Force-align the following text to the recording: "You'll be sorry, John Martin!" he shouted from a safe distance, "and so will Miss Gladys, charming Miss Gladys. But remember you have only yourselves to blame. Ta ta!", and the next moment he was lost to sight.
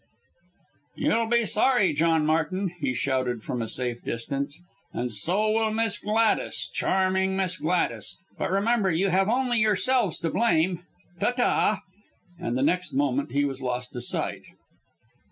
"You'll 0.95 1.27
be 1.27 1.45
sorry, 1.45 1.93
John 1.93 2.25
Martin!" 2.25 2.69
he 2.79 2.95
shouted 2.95 3.43
from 3.43 3.61
a 3.61 3.67
safe 3.67 4.03
distance, 4.03 4.59
"and 4.93 5.13
so 5.13 5.51
will 5.51 5.69
Miss 5.69 5.99
Gladys, 5.99 6.67
charming 6.73 7.37
Miss 7.37 7.57
Gladys. 7.57 8.17
But 8.35 8.49
remember 8.49 8.89
you 8.91 9.09
have 9.09 9.29
only 9.29 9.59
yourselves 9.59 10.17
to 10.21 10.31
blame. 10.31 10.83
Ta 11.19 11.33
ta!", 11.33 11.81
and 12.39 12.57
the 12.57 12.63
next 12.63 12.93
moment 12.93 13.31
he 13.31 13.45
was 13.45 13.61
lost 13.61 13.93
to 13.93 14.01
sight. 14.01 14.41